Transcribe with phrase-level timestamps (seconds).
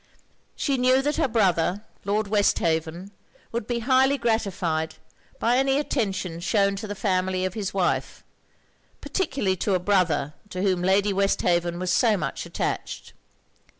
[0.55, 3.11] She knew that her brother, Lord Westhaven,
[3.51, 4.95] would be highly gratified
[5.37, 8.23] by any attention shewn to the family of his wife;
[8.99, 13.13] particularly to a brother to whom Lady Westhaven was so much attached.